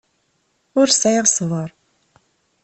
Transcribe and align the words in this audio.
Ur 0.79 0.87
sɛiɣ 0.91 1.25
ṣṣber. 1.31 1.69